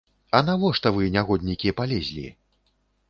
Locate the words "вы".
0.95-1.03